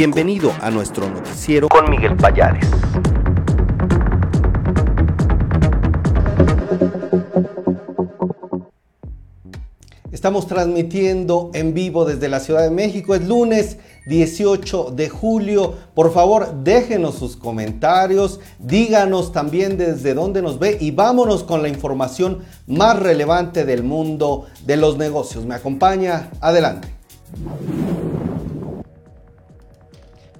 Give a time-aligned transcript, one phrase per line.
[0.00, 2.66] Bienvenido a nuestro noticiero con Miguel Payares.
[10.10, 13.14] Estamos transmitiendo en vivo desde la Ciudad de México.
[13.14, 13.76] Es lunes
[14.06, 15.74] 18 de julio.
[15.94, 21.68] Por favor, déjenos sus comentarios, díganos también desde dónde nos ve y vámonos con la
[21.68, 25.44] información más relevante del mundo de los negocios.
[25.44, 26.30] ¿Me acompaña?
[26.40, 26.88] Adelante.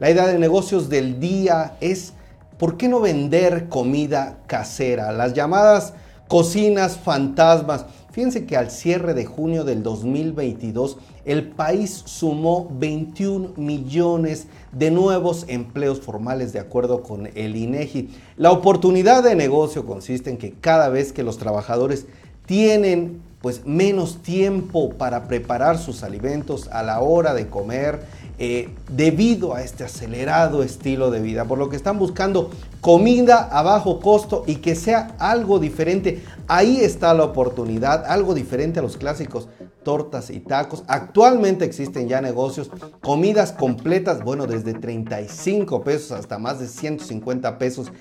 [0.00, 2.14] La idea de negocios del día es,
[2.58, 5.12] ¿por qué no vender comida casera?
[5.12, 5.92] Las llamadas
[6.26, 7.84] cocinas fantasmas.
[8.10, 15.44] Fíjense que al cierre de junio del 2022, el país sumó 21 millones de nuevos
[15.48, 18.08] empleos formales de acuerdo con el INEGI.
[18.38, 22.06] La oportunidad de negocio consiste en que cada vez que los trabajadores
[22.46, 28.00] tienen pues menos tiempo para preparar sus alimentos a la hora de comer,
[28.42, 32.50] eh, debido a este acelerado estilo de vida, por lo que están buscando
[32.80, 36.24] comida a bajo costo y que sea algo diferente.
[36.48, 39.46] Ahí está la oportunidad, algo diferente a los clásicos
[39.82, 40.84] tortas y tacos.
[40.86, 42.70] Actualmente existen ya negocios,
[43.02, 47.92] comidas completas, bueno, desde 35 pesos hasta más de 150 pesos.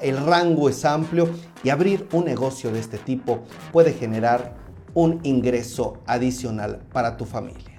[0.00, 1.28] El rango es amplio
[1.62, 3.40] y abrir un negocio de este tipo
[3.72, 4.54] puede generar
[4.94, 7.75] un ingreso adicional para tu familia.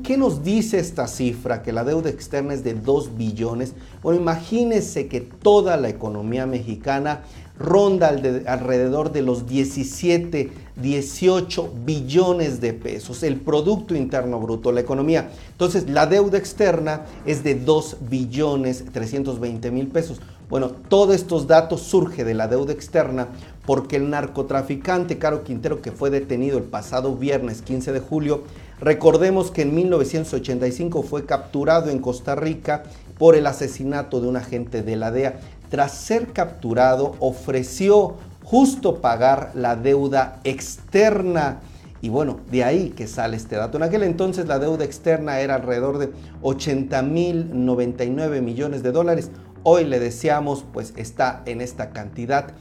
[0.03, 1.63] ¿Qué nos dice esta cifra?
[1.63, 3.73] Que la deuda externa es de 2 billones.
[4.03, 7.23] Bueno, imagínense que toda la economía mexicana
[7.57, 15.31] ronda alrededor de los 17, 18 billones de pesos, el Producto Interno Bruto, la economía.
[15.53, 20.21] Entonces, la deuda externa es de 2 billones 320 mil pesos.
[20.49, 23.27] Bueno, todos estos datos surge de la deuda externa
[23.65, 28.43] porque el narcotraficante Caro Quintero, que fue detenido el pasado viernes 15 de julio,
[28.79, 32.83] Recordemos que en 1985 fue capturado en Costa Rica
[33.17, 35.39] por el asesinato de un agente de la DEA.
[35.69, 41.59] Tras ser capturado, ofreció justo pagar la deuda externa.
[42.01, 43.77] Y bueno, de ahí que sale este dato.
[43.77, 46.11] En aquel entonces la deuda externa era alrededor de
[46.43, 49.31] 80 mil 99 millones de dólares.
[49.69, 52.53] Hoy le deseamos, pues está en esta cantidad,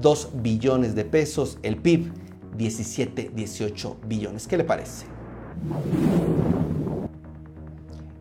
[0.00, 1.58] 2 billones de pesos.
[1.62, 2.10] El PIB,
[2.56, 4.46] 17, 18 billones.
[4.46, 5.04] ¿Qué le parece?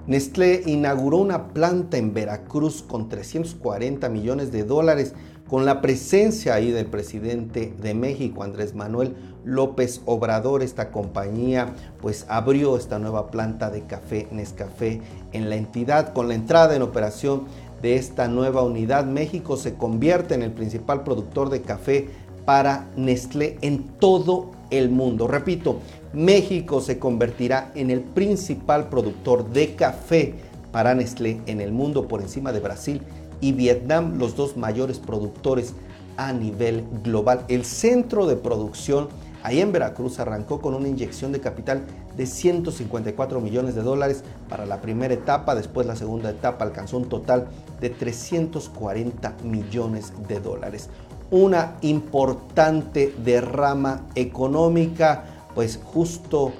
[0.07, 5.13] Nestlé inauguró una planta en Veracruz con 340 millones de dólares
[5.47, 9.15] con la presencia ahí del presidente de México, Andrés Manuel
[9.45, 10.63] López Obrador.
[10.63, 16.13] Esta compañía pues abrió esta nueva planta de café Nescafé en la entidad.
[16.13, 17.43] Con la entrada en operación
[17.83, 22.07] de esta nueva unidad, México se convierte en el principal productor de café
[22.45, 25.27] para Nestlé en todo el mundo.
[25.27, 25.79] Repito,
[26.13, 30.33] México se convertirá en el principal productor de café
[30.71, 33.01] para Nestlé en el mundo por encima de Brasil
[33.41, 35.73] y Vietnam, los dos mayores productores
[36.15, 37.43] a nivel global.
[37.49, 39.09] El centro de producción
[39.43, 41.81] ahí en Veracruz arrancó con una inyección de capital
[42.17, 47.09] de 154 millones de dólares para la primera etapa, después la segunda etapa alcanzó un
[47.09, 47.47] total
[47.81, 50.89] de 340 millones de dólares.
[51.31, 55.25] Una importante derrama económica
[55.55, 56.51] pues justo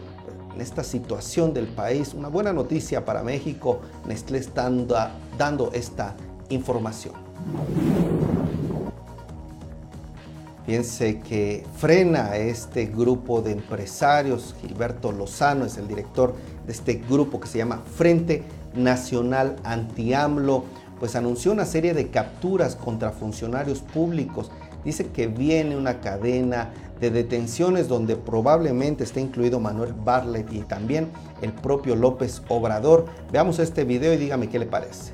[0.54, 4.72] en esta situación del país, una buena noticia para México, Nestlé está
[5.38, 6.16] dando esta
[6.50, 7.14] información.
[10.66, 16.36] Piense que frena este grupo de empresarios, Gilberto Lozano es el director
[16.66, 18.44] de este grupo que se llama Frente
[18.74, 20.64] Nacional Anti-AMLO,
[21.02, 24.52] pues anunció una serie de capturas contra funcionarios públicos.
[24.86, 26.72] Dice que viene una cadena
[27.02, 31.10] de detenciones donde probablemente esté incluido Manuel Barlet y también
[31.42, 33.08] el propio López Obrador.
[33.34, 35.12] Veamos este video y dígame qué le parece.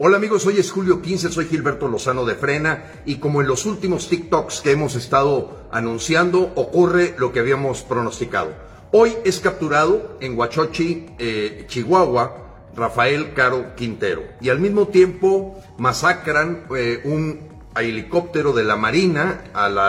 [0.00, 3.66] Hola amigos, hoy es julio 15, soy Gilberto Lozano de Frena y como en los
[3.66, 8.54] últimos TikToks que hemos estado anunciando, ocurre lo que habíamos pronosticado.
[8.92, 16.66] Hoy es capturado en Huachochi, eh, Chihuahua, Rafael Caro Quintero y al mismo tiempo masacran
[16.76, 17.40] eh, un
[17.76, 19.42] helicóptero de la Marina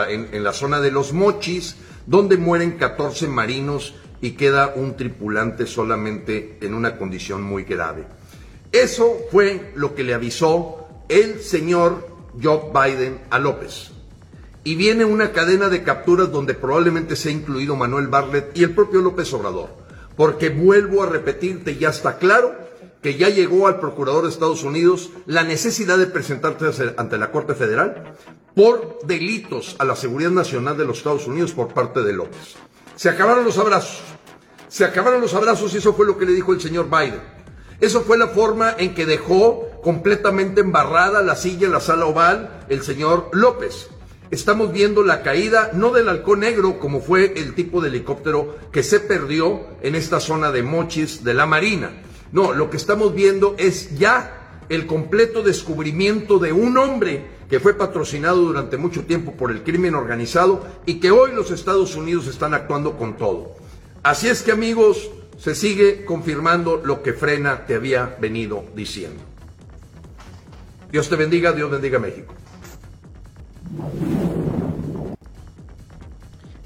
[0.10, 1.76] en, la zona de los Mochis,
[2.08, 8.08] donde mueren 14 marinos y queda un tripulante solamente en una condición muy grave.
[8.72, 12.08] Eso fue lo que le avisó el señor
[12.42, 13.92] Joe Biden a López.
[14.64, 18.76] Y viene una cadena de capturas donde probablemente se ha incluido Manuel Bartlett y el
[18.76, 19.70] propio López Obrador.
[20.16, 22.54] Porque vuelvo a repetirte, ya está claro
[23.02, 27.56] que ya llegó al procurador de Estados Unidos la necesidad de presentarse ante la Corte
[27.56, 28.14] Federal
[28.54, 32.56] por delitos a la seguridad nacional de los Estados Unidos por parte de López.
[32.96, 34.02] Se acabaron los abrazos.
[34.68, 37.39] Se acabaron los abrazos y eso fue lo que le dijo el señor Biden.
[37.82, 42.82] Eso fue la forma en que dejó completamente embarrada la silla la sala oval el
[42.84, 43.90] señor López.
[44.32, 48.84] Estamos viendo la caída no del halcón negro como fue el tipo de helicóptero que
[48.84, 51.92] se perdió en esta zona de Mochis de la Marina.
[52.32, 57.74] No, lo que estamos viendo es ya el completo descubrimiento de un hombre que fue
[57.74, 62.54] patrocinado durante mucho tiempo por el crimen organizado y que hoy los Estados Unidos están
[62.54, 63.56] actuando con todo.
[64.04, 65.10] Así es que amigos,
[65.40, 69.22] se sigue confirmando lo que Frena te había venido diciendo.
[70.92, 72.34] Dios te bendiga, Dios bendiga México.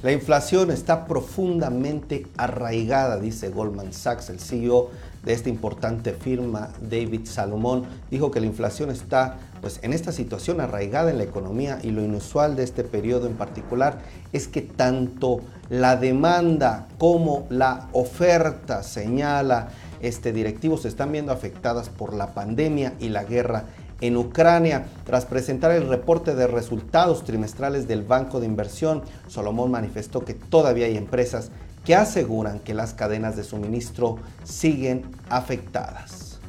[0.01, 4.89] La inflación está profundamente arraigada, dice Goldman Sachs, el CEO
[5.23, 10.59] de esta importante firma, David Salomón, dijo que la inflación está pues en esta situación
[10.59, 13.99] arraigada en la economía y lo inusual de este periodo en particular
[14.33, 15.39] es que tanto
[15.69, 19.69] la demanda como la oferta, señala
[20.01, 23.65] este directivo, se están viendo afectadas por la pandemia y la guerra
[24.01, 24.85] en Ucrania.
[25.05, 30.87] Tras presentar el reporte de resultados trimestrales del Banco de Inversión, Salomón manifestó que todavía
[30.87, 31.51] hay empresas
[31.85, 36.39] que aseguran que las cadenas de suministro siguen afectadas.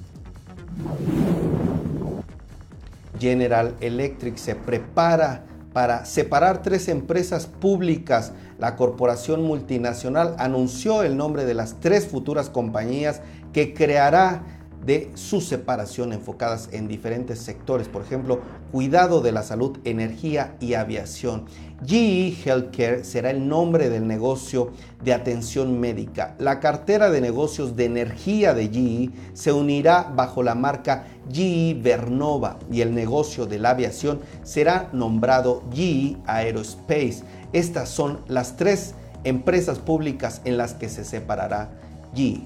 [3.19, 8.33] General Electric se prepara para separar tres empresas públicas.
[8.59, 13.21] La corporación multinacional anunció el nombre de las tres futuras compañías
[13.53, 14.43] que creará
[14.85, 18.41] de su separación enfocadas en diferentes sectores, por ejemplo,
[18.73, 21.47] cuidado de la salud, energía y aviación.
[21.87, 24.73] GE Healthcare será el nombre del negocio
[25.03, 26.35] de atención médica.
[26.39, 32.59] La cartera de negocios de energía de GE se unirá bajo la marca GE Vernova
[32.71, 37.23] y el negocio de la aviación será nombrado GE Aerospace.
[37.53, 38.95] Estas son las tres
[39.25, 41.71] empresas públicas en las que se separará
[42.15, 42.43] GE.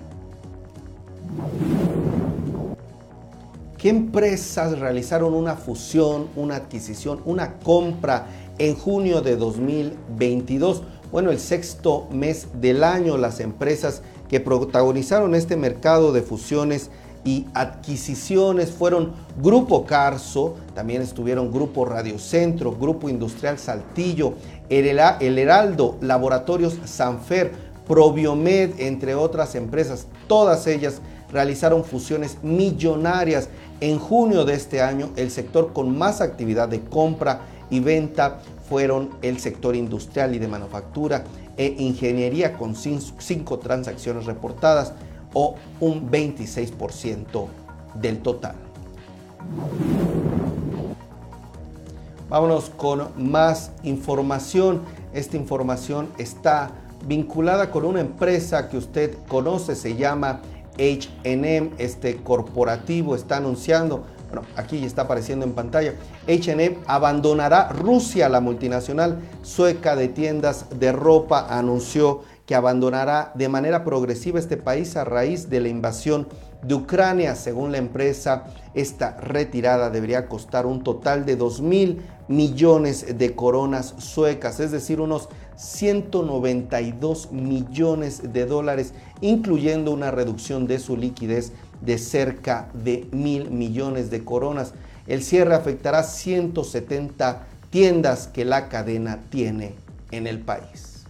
[3.79, 8.27] ¿Qué empresas realizaron una fusión, una adquisición, una compra
[8.59, 10.83] en junio de 2022?
[11.13, 16.91] Bueno, el sexto mes del año, las empresas que protagonizaron este mercado de fusiones
[17.25, 24.35] y adquisiciones fueron Grupo Carso, también estuvieron Grupo Radiocentro, Grupo Industrial Saltillo,
[24.69, 27.53] El Heraldo, Laboratorios Sanfer,
[27.87, 31.01] Probiomed, entre otras empresas, todas ellas
[31.33, 33.49] realizaron fusiones millonarias.
[33.81, 39.11] En junio de este año, el sector con más actividad de compra y venta fueron
[39.23, 41.25] el sector industrial y de manufactura
[41.57, 44.93] e ingeniería con cinco transacciones reportadas
[45.35, 47.47] o un 26%
[47.95, 48.55] del total.
[52.29, 54.83] Vámonos con más información.
[55.15, 56.71] Esta información está
[57.07, 60.41] vinculada con una empresa que usted conoce, se llama
[60.79, 65.95] HM, este corporativo, está anunciando, bueno, aquí está apareciendo en pantalla,
[66.27, 73.85] HM abandonará Rusia, la multinacional sueca de tiendas de ropa, anunció que abandonará de manera
[73.85, 76.29] progresiva este país a raíz de la invasión
[76.63, 77.35] de Ucrania.
[77.35, 83.95] Según la empresa, esta retirada debería costar un total de 2 mil millones de coronas
[83.99, 91.99] suecas, es decir, unos 192 millones de dólares, incluyendo una reducción de su liquidez de
[91.99, 94.75] cerca de mil millones de coronas.
[95.07, 99.75] El cierre afectará 170 tiendas que la cadena tiene
[100.11, 101.05] en el país.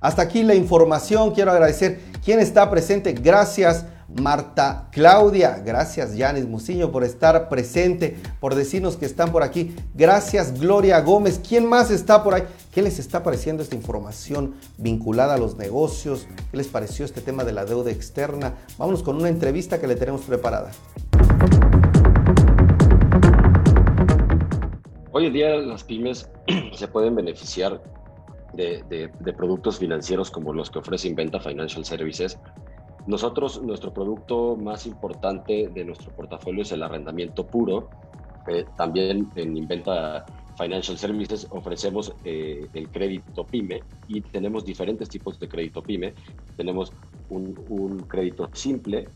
[0.00, 1.32] Hasta aquí la información.
[1.32, 3.12] Quiero agradecer quien está presente.
[3.12, 3.84] Gracias
[4.18, 5.62] Marta Claudia.
[5.64, 9.74] Gracias, Yanis Muciño, por estar presente, por decirnos que están por aquí.
[9.94, 11.40] Gracias, Gloria Gómez.
[11.46, 12.42] ¿Quién más está por ahí?
[12.72, 16.26] ¿Qué les está pareciendo esta información vinculada a los negocios?
[16.50, 18.54] ¿Qué les pareció este tema de la deuda externa?
[18.78, 20.70] Vámonos con una entrevista que le tenemos preparada.
[25.12, 26.30] Hoy en día las pymes
[26.72, 27.82] se pueden beneficiar
[28.52, 32.38] de, de, productos financieros como los que ofrece Inventa Financial Services
[33.10, 37.90] nosotros, nuestro producto más importante de nuestro portafolio es el arrendamiento puro.
[38.46, 40.24] Eh, también en Inventa
[40.56, 46.14] Financial Services ofrecemos eh, el crédito PYME y tenemos diferentes tipos de crédito PYME.
[46.56, 46.92] Tenemos
[47.30, 49.08] un, crédito simple,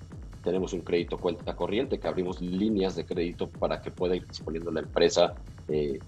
[0.43, 4.73] tenemos un crédito cuenta corriente que abrimos líneas de crédito para que pueda ir disponiendo
[4.73, 5.35] la empresa
[5.69, 5.99] eh,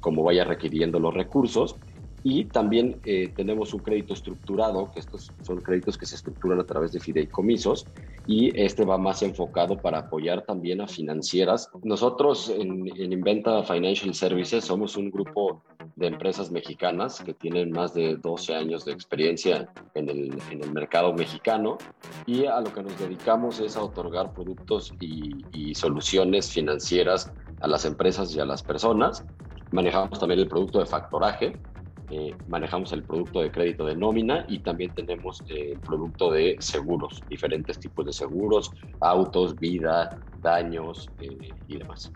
[0.00, 1.76] como vaya requiriendo los recursos
[2.24, 6.64] y también eh, tenemos un crédito estructurado, que estos son créditos que se estructuran a
[6.64, 7.86] través de fideicomisos,
[8.26, 11.68] y este va más enfocado para apoyar también a financieras.
[11.82, 15.62] Nosotros en, Inventa Financial Services somos un grupo
[15.96, 20.72] de empresas mexicanas que tienen más de 12 años de experiencia en el, en el
[20.72, 21.76] mercado mexicano
[22.26, 27.66] y a lo que nos dedicamos es a otorgar productos y, y soluciones financieras a
[27.66, 29.24] las empresas y a las personas.
[29.70, 31.56] Manejamos también el producto de factoraje,
[32.10, 36.56] eh, manejamos el producto de crédito de nómina y también tenemos el eh, producto de
[36.58, 42.12] seguros, diferentes tipos de seguros, autos, vida, daños eh, y demás.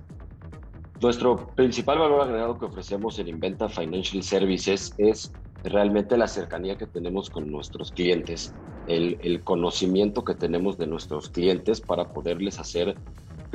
[1.00, 6.87] Nuestro principal valor agregado que ofrecemos en Inventa Financial Services es realmente la cercanía que
[6.87, 8.55] tenemos con nuestros clientes,
[8.87, 12.97] el, el conocimiento que tenemos de nuestros clientes para poderles hacer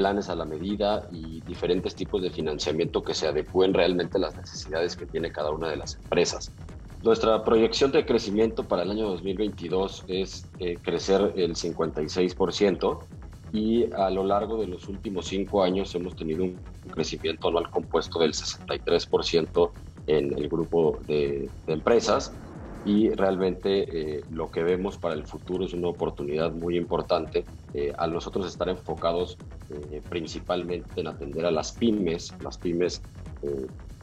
[0.01, 4.35] planes a la medida y diferentes tipos de financiamiento que se adecúen realmente a las
[4.35, 6.55] necesidades que tiene cada una de las empresas.
[7.03, 13.05] Nuestra proyección de crecimiento para el año 2022 es eh, crecer el 56%
[13.51, 18.17] y a lo largo de los últimos cinco años hemos tenido un crecimiento anual compuesto
[18.17, 19.73] del 63%
[20.07, 22.35] en el grupo de, de empresas
[22.83, 27.93] y realmente eh, lo que vemos para el futuro es una oportunidad muy importante eh,
[27.97, 29.37] a nosotros estar enfocados
[29.69, 32.33] eh, principalmente en atender a las pymes.
[32.41, 33.01] Las pymes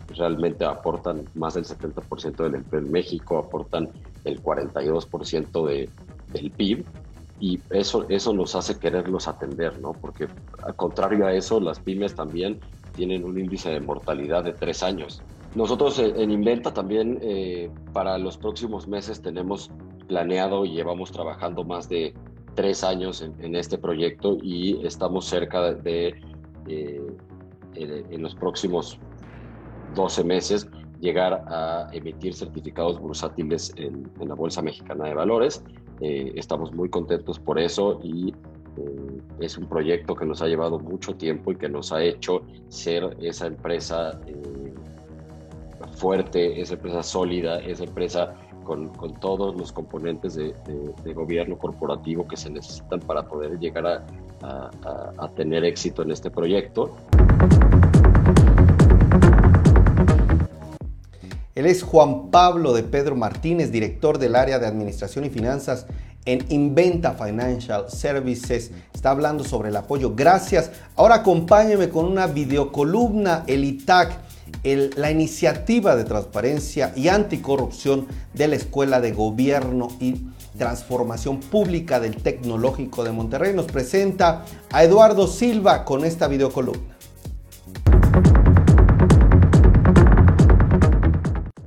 [0.09, 3.91] realmente aportan más del 70% del empleo en México, aportan
[4.25, 5.91] el 42% de,
[6.29, 6.85] del PIB
[7.41, 9.93] y eso, eso nos hace quererlos atender, ¿no?
[9.93, 10.29] Porque
[10.63, 12.61] al contrario a eso, las pymes también
[12.95, 15.23] tienen un índice de mortalidad de tres años.
[15.59, 19.73] Nosotros eh, en Inventa también eh, para los próximos meses tenemos
[20.07, 22.15] planeado y llevamos trabajando más de
[22.55, 26.15] tres años en, este proyecto y estamos cerca de,
[26.69, 27.03] eh,
[27.75, 29.01] en los próximos
[29.97, 35.65] 12 meses, llegar a emitir certificados bursátiles en, la Bolsa Mexicana de Valores.
[36.01, 38.33] estamos muy contentos por eso y
[39.41, 43.17] es un proyecto que nos ha llevado mucho tiempo y que nos ha hecho ser
[43.21, 44.21] esa empresa
[45.99, 50.55] fuerte, esa empresa sólida, esa empresa con, todos los componentes de,
[51.15, 54.05] gobierno corporativo que se necesitan para poder llegar a,
[54.43, 54.71] a,
[55.19, 56.95] a tener éxito en este proyecto.
[61.55, 65.87] Él es Juan Pablo de Pedro Martínez, director del área de Administración y Finanzas
[66.25, 68.71] en Inventa Financial Services.
[68.95, 70.15] Está hablando sobre el apoyo.
[70.15, 70.71] Gracias.
[70.95, 74.28] Ahora acompáñeme con una videocolumna, el ITAC
[74.63, 82.17] la iniciativa de transparencia y anticorrupción de la Escuela de Gobierno y Transformación Pública del
[82.17, 83.55] Tecnológico de Monterrey.
[83.55, 86.97] Nos presenta a Eduardo Silva con esta videocolumna.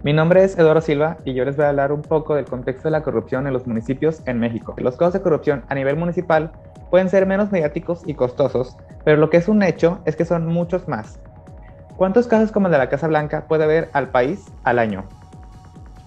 [0.04, 2.88] Mi nombre es Eduardo Silva y yo les voy a hablar un poco del contexto
[2.88, 4.76] de la corrupción en los municipios en México.
[4.78, 6.52] Los casos de corrupción a nivel municipal
[6.90, 10.48] pueden ser menos mediáticos y costosos, pero lo que es un hecho es que son
[10.48, 11.20] muchos más
[12.02, 15.04] ¿Cuántos casos como el de la Casa Blanca puede haber al país al año?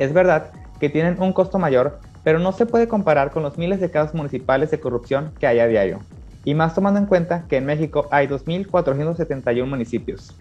[0.00, 3.78] Es verdad que tienen un costo mayor, pero no se puede comparar con los miles
[3.78, 6.00] de casos municipales de corrupción que hay a diario,
[6.42, 10.36] y más tomando en cuenta que en México hay 2.471 municipios.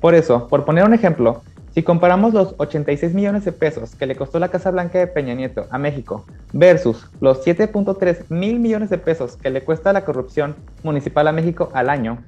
[0.00, 1.42] Por eso, por poner un ejemplo,
[1.72, 5.34] si comparamos los 86 millones de pesos que le costó la Casa Blanca de Peña
[5.34, 10.54] Nieto a México versus los 7.3 mil millones de pesos que le cuesta la corrupción
[10.84, 12.18] municipal a México al año,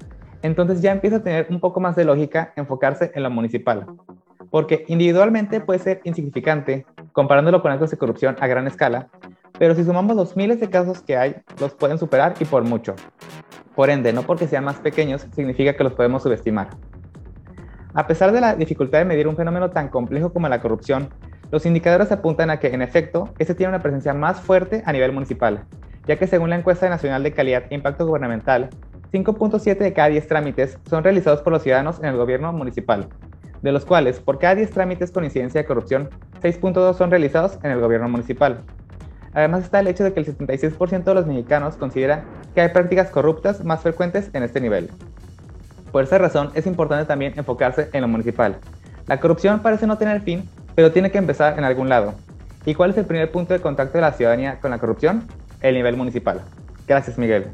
[0.43, 3.87] entonces ya empieza a tener un poco más de lógica enfocarse en lo municipal,
[4.51, 9.09] porque individualmente puede ser insignificante comparándolo con actos de corrupción a gran escala,
[9.59, 12.95] pero si sumamos los miles de casos que hay, los pueden superar y por mucho.
[13.75, 16.69] Por ende, no porque sean más pequeños significa que los podemos subestimar.
[17.95, 21.09] A pesar de la dificultad de medir un fenómeno tan complejo como la corrupción,
[21.51, 25.13] los indicadores apuntan a que, en efecto, este tiene una presencia más fuerte a nivel
[25.13, 25.65] municipal,
[26.07, 28.69] ya que según la encuesta nacional de calidad e impacto gubernamental,
[29.25, 33.09] 5.7 de cada 10 trámites son realizados por los ciudadanos en el gobierno municipal,
[33.63, 36.11] de los cuales por cada 10 trámites con incidencia de corrupción,
[36.43, 38.61] 6.2 son realizados en el gobierno municipal.
[39.33, 43.11] Además está el hecho de que el 76% de los mexicanos considera que hay prácticas
[43.11, 44.91] corruptas más frecuentes en este nivel.
[45.93, 48.57] Por esa razón es importante también enfocarse en lo municipal.
[49.07, 52.15] La corrupción parece no tener fin, pero tiene que empezar en algún lado.
[52.65, 55.27] ¿Y cuál es el primer punto de contacto de la ciudadanía con la corrupción?
[55.61, 56.43] El nivel municipal.
[56.87, 57.47] Gracias, Miguel.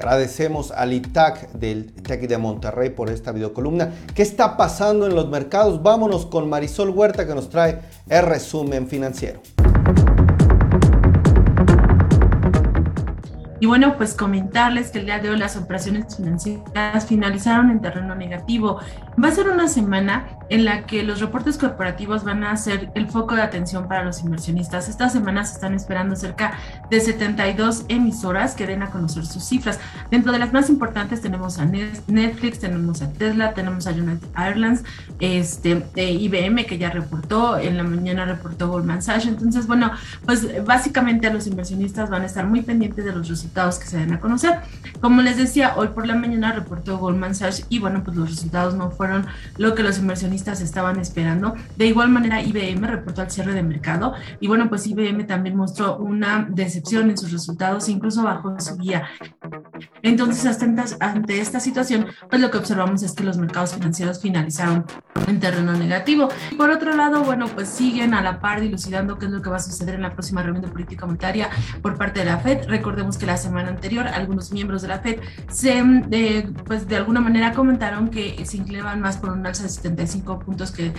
[0.00, 3.92] Agradecemos al ITAC del TEC de Monterrey por esta videocolumna.
[4.14, 5.82] ¿Qué está pasando en los mercados?
[5.82, 9.42] Vámonos con Marisol Huerta que nos trae el resumen financiero.
[13.60, 18.14] Y bueno, pues comentarles que el día de hoy las operaciones financieras finalizaron en terreno
[18.14, 18.80] negativo.
[19.22, 23.08] Va a ser una semana en la que los reportes corporativos van a ser el
[23.08, 24.88] foco de atención para los inversionistas.
[24.88, 26.58] Esta semana se están esperando cerca
[26.90, 29.78] de 72 emisoras que den a conocer sus cifras.
[30.10, 34.82] Dentro de las más importantes tenemos a Netflix, tenemos a Tesla, tenemos a United Airlines,
[35.20, 39.26] este, IBM que ya reportó, en la mañana reportó Goldman Sachs.
[39.26, 39.92] Entonces, bueno,
[40.26, 43.98] pues básicamente a los inversionistas van a estar muy pendientes de los resultados que se
[43.98, 44.58] den a conocer.
[45.00, 48.74] Como les decía, hoy por la mañana reportó Goldman Sachs y bueno, pues los resultados
[48.74, 49.26] no fueron
[49.56, 51.54] lo que los inversionistas estaban esperando.
[51.76, 55.96] De igual manera, IBM reportó al cierre de mercado y bueno, pues IBM también mostró
[55.96, 59.04] una decepción en sus resultados, incluso bajo su guía.
[60.02, 60.46] Entonces,
[61.00, 64.84] ante esta situación, pues lo que observamos es que los mercados financieros finalizaron
[65.26, 66.28] en terreno negativo.
[66.56, 69.56] Por otro lado, bueno, pues siguen a la par dilucidando qué es lo que va
[69.56, 71.50] a suceder en la próxima reunión de política monetaria
[71.82, 72.66] por parte de la Fed.
[72.68, 75.20] Recordemos que la semana anterior algunos miembros de la Fed
[75.50, 79.68] se, eh, pues de alguna manera comentaron que se inclinaban más por un alza de
[79.68, 80.92] 75 puntos que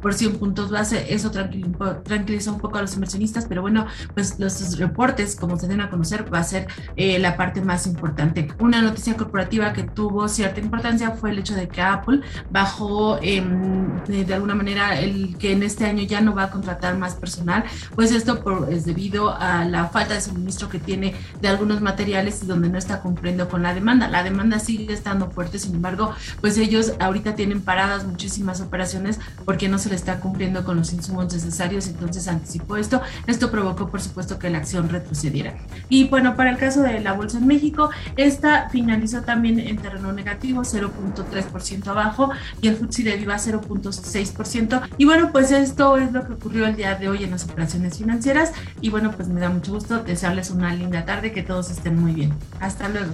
[0.00, 1.12] por 100 puntos base.
[1.14, 5.80] Eso tranquiliza un poco a los inversionistas, pero bueno, pues los reportes, como se den
[5.80, 8.48] a conocer, va a ser eh, la parte más importante.
[8.58, 14.02] Una noticia corporativa que tuvo cierta importancia fue el hecho de que Apple bajó em,
[14.04, 17.64] de alguna manera el que en este año ya no va a contratar más personal,
[17.94, 22.42] pues esto por, es debido a la falta de suministro que tiene de algunos materiales
[22.42, 24.08] y donde no está cumpliendo con la demanda.
[24.08, 29.68] La demanda sigue estando fuerte, sin embargo, pues ellos ahorita tienen paradas muchísimas operaciones porque
[29.68, 33.00] no se le está cumpliendo con los insumos necesarios, entonces anticipó esto.
[33.28, 35.54] Esto provocó, por supuesto, que la acción retrocediera.
[35.88, 40.12] Y bueno, para el caso de la bolsa en México, esta finalizó también en terreno
[40.12, 44.82] negativo, 0.3% abajo, y el FTSE de Viva 0.6%.
[44.98, 47.98] Y bueno, pues esto es lo que ocurrió el día de hoy en las operaciones
[47.98, 48.52] financieras.
[48.80, 52.12] Y bueno, pues me da mucho gusto desearles una linda tarde, que todos estén muy
[52.12, 52.34] bien.
[52.58, 53.12] Hasta luego.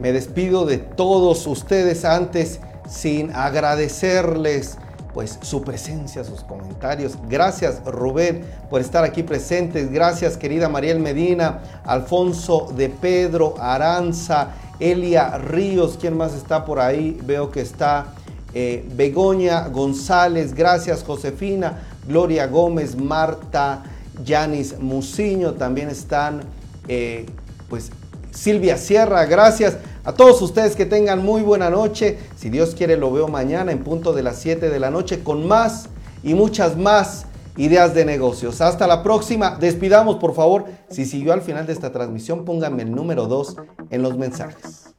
[0.00, 4.78] Me despido de todos ustedes antes sin agradecerles
[5.12, 7.18] pues su presencia, sus comentarios.
[7.28, 9.90] Gracias Rubén por estar aquí presentes.
[9.90, 17.20] Gracias querida Mariel Medina, Alfonso de Pedro, Aranza, Elia Ríos, ¿quién más está por ahí?
[17.24, 18.14] Veo que está
[18.54, 23.82] eh, Begoña González, gracias Josefina, Gloria Gómez, Marta,
[24.24, 26.40] Yanis Muciño, también están
[26.88, 27.26] eh,
[27.68, 27.90] pues
[28.32, 33.12] Silvia Sierra, gracias a todos ustedes que tengan muy buena noche, si Dios quiere lo
[33.12, 35.88] veo mañana en punto de las 7 de la noche con más
[36.22, 38.60] y muchas más ideas de negocios.
[38.60, 42.92] Hasta la próxima, despidamos por favor, si siguió al final de esta transmisión pónganme el
[42.92, 43.56] número 2
[43.90, 44.89] en los mensajes.